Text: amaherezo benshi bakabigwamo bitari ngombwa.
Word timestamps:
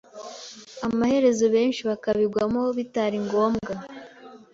amaherezo 0.87 1.45
benshi 1.55 1.81
bakabigwamo 1.89 2.61
bitari 2.77 3.17
ngombwa. 3.25 3.73